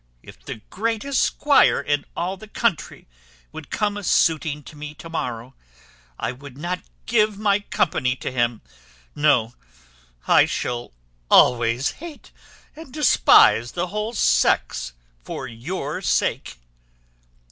If 0.23 0.43
the 0.43 0.61
greatest 0.71 1.21
squire 1.21 1.79
in 1.79 2.05
all 2.17 2.35
the 2.35 2.47
country 2.47 3.07
would 3.51 3.69
come 3.69 3.97
a 3.97 4.03
suiting 4.03 4.63
to 4.63 4.75
me 4.75 4.95
to 4.95 5.09
morrow, 5.11 5.53
I 6.17 6.31
would 6.31 6.57
not 6.57 6.81
give 7.05 7.37
my 7.37 7.59
company 7.59 8.15
to 8.15 8.31
him. 8.31 8.63
No, 9.13 9.53
I 10.27 10.45
shall 10.47 10.93
always 11.29 11.91
hate 11.91 12.31
and 12.75 12.91
despise 12.91 13.73
the 13.73 13.89
whole 13.93 14.13
sex 14.13 14.93
for 15.23 15.47
your 15.47 16.01
sake." 16.01 16.55